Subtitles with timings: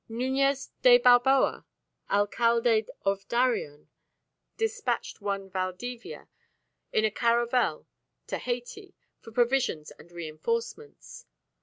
[0.09, 1.63] Nuñez de Balboa,
[2.09, 3.87] Alcalde of Darien,
[4.57, 6.27] dispatched one Valdivia
[6.91, 7.85] in a caravel
[8.25, 11.27] to Hayti for provisions and reinforcements.